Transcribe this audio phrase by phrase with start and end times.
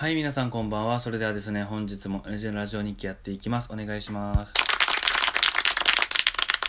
[0.00, 0.98] はい、皆さんこんばんは。
[0.98, 3.68] それではですね、本日もラジオラジオ日記やっていきます。
[3.70, 4.54] お願いします。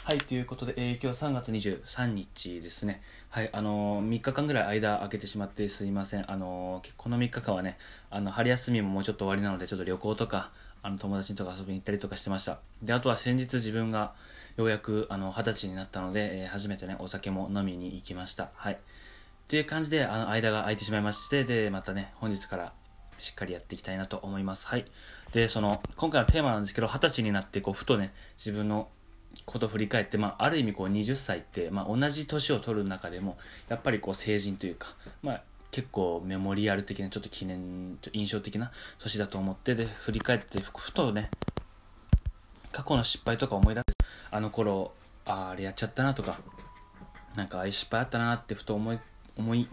[0.03, 3.01] はい、ということで、えー今日3月23日ですね。
[3.29, 6.29] はい、あのー、3日間ぐらい間空けてしまってすいません。
[6.29, 7.77] あのー、この3日間はね、
[8.09, 10.51] あの、春休みももうちょっと終わりなので、ちょっと旅行とか、
[10.83, 12.59] あの、友達とか遊びに行ったりとかしてました。
[12.83, 14.13] で、あとは先日自分が
[14.57, 18.49] ようやく、あの、二十歳になったので、えー初めてね、お酒も飲みに行きました。
[18.55, 18.73] はい。
[18.73, 18.77] っ
[19.47, 22.73] ていう感じで、あの、間が空いてしまいまして、で、またね、本日から
[23.21, 24.67] しっかりやっていきたいなと思います。
[24.67, 24.85] はい。
[25.31, 28.89] で、その、今回のテーマなんですけど、二十歳になって、こう、ふとね、自分の
[29.45, 33.37] ことを振り返って、まあ、ある意味こう20歳って、まあ、同じ年を取る中でも
[33.69, 34.93] やっぱりこう成人というか、
[35.23, 41.31] まあ、結構メモリアル的なちょっと記念印象的な年だと思ってで振り返ってふとね
[42.71, 43.93] 過去の失敗とか思い出して
[44.29, 44.91] あの頃
[45.25, 46.37] ああれやっちゃったなとか
[47.35, 48.99] なんかああいう失敗あったなってふと思い
[49.37, 49.67] 思い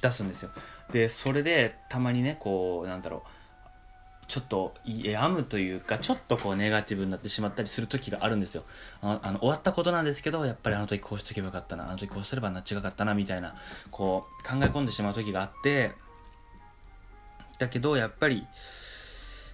[0.00, 0.50] 出すんですよ
[0.92, 8.64] でそれでたまにねこうなんだろうちょっと病むというかちょっとこうネガティブになってしまったりする時があるんですよ。
[9.02, 13.54] あの終わったことなんですけどやっぱりあの時こうしとけばよかったなあの時こうすればな違かったなみたいな
[13.90, 15.92] こう考え込んでしまう時があって
[17.58, 18.46] だけどやっぱり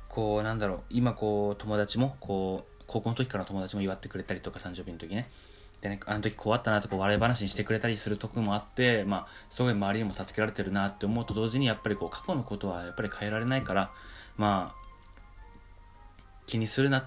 [0.09, 5.31] こうなんだろう今こう友達もこう高校の時からの友達も祝ってくれたりとか誕生日の時ね。
[5.81, 13.93] でね、あの時こうあったなとか笑い話にしてくれたりするとこもあって、まあ、すごい周りにも助けられてるなって思うと同時にやっぱりこう過去のことはやっぱり変えられないから、
[14.37, 14.89] まあ、
[16.47, 17.07] 気にするなっ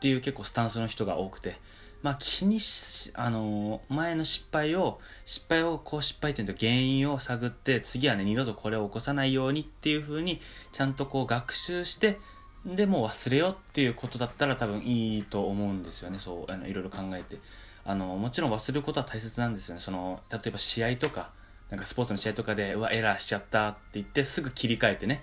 [0.00, 1.56] ていう結構スタンスの人が多くて、
[2.02, 10.40] まあ気にし、あのー前の失敗を、失敗をこう失敗点と原因を探って、次はね、二度とこれを起こさないようにっていう風に、
[10.72, 12.18] ちゃんとこう学習して、
[12.64, 17.38] でもう忘れようっていうことだったら多分いいと思うんですよね、そう、あのいろいろ考えて。
[17.84, 19.80] あの、もちろん忘れることは大切なんですよね。
[19.80, 21.30] その、例えば試合とか、
[21.70, 25.22] なんかスポーツの試合とかで、うわ、エラーしちゃったって言って、すぐ切り替えてね、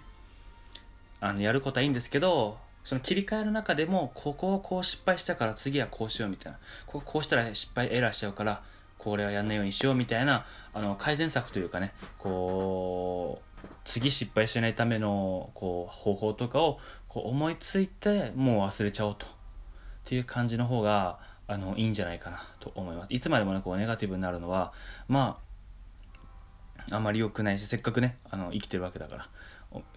[1.20, 6.60] あのやることはいいんですけどその切り替えの中でもここをこう失敗したから次はこうしようみたいな。
[6.86, 8.62] ここうしたら失敗エラーしちゃうから
[8.98, 16.80] これはやんないようにしようみたいなあの改善策というかねこう次失敗しないためのこう方法とかを
[17.10, 19.26] こう思いついてもう忘れちゃおうと。
[19.26, 19.30] っ
[20.10, 23.08] ていう感じの方があのいいんじゃないかなと思います。
[23.10, 24.74] いつまでもねこうネガティブになるのは
[25.08, 25.40] ま
[26.90, 29.28] ああまり良くないしせっかくねあの生きてるわけだから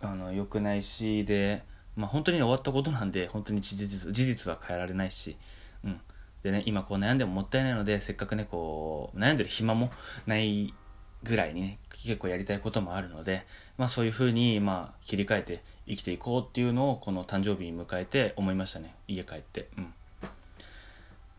[0.00, 1.62] あの良くないしで、
[1.97, 5.37] まあ、本当にね終わったことなんで本当に事実事実は変えられないし、
[5.84, 6.00] うん、
[6.43, 9.91] でね今こう悩んでももったいないのでせっかくねこう悩んでる暇も
[10.27, 10.75] ない
[11.22, 13.47] ぐらいにね結構やりたいこともあるので、
[13.77, 18.94] まあ、そういうふうに、まあ、切り替えて生きていこうっていうのをこの誕生日に迎えて思いましたね。
[19.06, 19.69] 家帰って。
[19.77, 19.94] うん。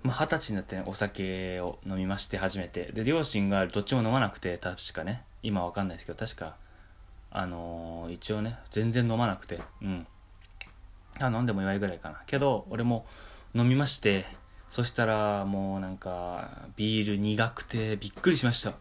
[0.04, 2.92] まあ、二十歳になって、ね、お酒を飲みまして初めて。
[2.92, 5.24] で両親がどっちも飲まなくて確かね。
[5.44, 6.56] 今わかんないですけど確か
[7.32, 9.60] あのー一応ね全然飲まなくて。
[9.82, 10.08] うん。
[11.20, 12.22] あ飲んでも弱いぐらいかな。
[12.26, 13.06] けど俺も
[13.54, 14.26] 飲みまして
[14.70, 18.74] そしたらもうなんかビール苦くてびっくりしました。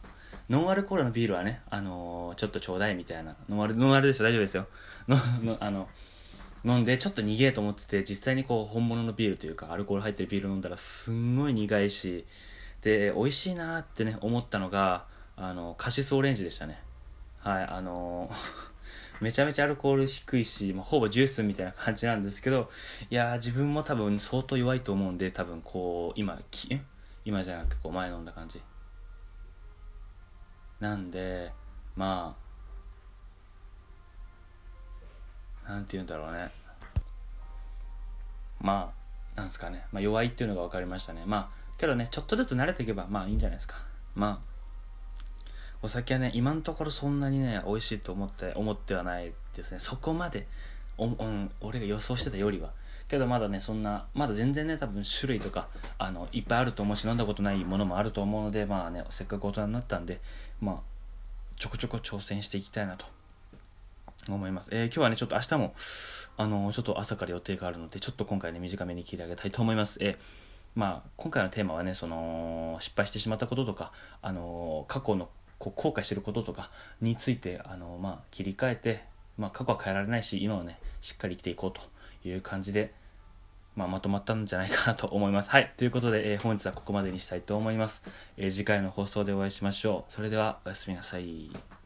[0.49, 3.37] ノンアルコールのビールはね、あのーちょっとちょうだいみたいな。
[3.49, 4.29] ノンアルノンアルですよ。
[4.29, 4.67] 大丈夫ですよ。
[5.09, 5.89] のあの
[6.65, 12.27] 飲んでちょっと苦えと思ってて実際にこう本物のビールというかアルコール入ってるビール飲んだらすんごい苦いし
[12.83, 15.07] で美味しいなってね思ったのが
[15.37, 16.83] あのカシスオレンジでしたね。
[17.39, 18.31] はいあの
[19.21, 22.71] めちゃめちゃアルコール低いし、まあ、ほぼジュースみたいな感じなんですけど
[23.11, 26.81] いや自分も多分相当弱いと思うんで多分こう今き
[27.27, 28.63] 今じゃなくてこう前飲んだ感じ。
[30.79, 31.53] なんで
[31.97, 32.50] まあ
[35.71, 36.51] なんて言うんだろうね。
[38.61, 38.93] ま
[39.37, 41.23] あなんですかね、まあ、弱いっていうのが分かりましたね。
[41.27, 43.77] まあけどねちょっとずつ慣れていけばまあいいんじゃないですか。
[44.15, 44.51] まあ
[45.83, 49.79] お酒はね今のところそんなにね美味しいと思って思ってはないですね。
[49.79, 50.47] そこまで
[50.99, 52.73] お、うん、俺が予想してたよりは。
[53.09, 55.67] けどまだねそんなまだ全然ね多分種類とか
[55.99, 60.21] あのいっぱいあると思うし飲んだことないものもあると思うのでまあねせっかく大人になったんで
[60.61, 60.77] まあ
[61.57, 63.05] ちょこちょこ挑戦していきたいなと
[64.29, 65.75] 思います、えー今日はねちょっと明日も
[66.37, 75.29] あのちょっと朝から予定があるのでちょっと今回ね短めに聞いてあげたいと思います、えーまあ今回のテーマはねその失敗してしまったこととかあの過去の
[75.59, 76.71] こう後悔してることとか
[77.01, 79.05] についてあの、まあ、切り替えて、
[79.37, 81.81] まあ、過去は変えられないし今はねしっかり生きていこうと
[82.27, 82.95] いう感じで、
[83.77, 85.51] まあ、まとまったんじゃないかなと思います。
[85.51, 88.03] はいということで、え本日はここまでにしたいと思います、
[88.37, 90.13] え次回の放送でお会いしましょう。
[90.13, 91.80] それではおやすみなさい。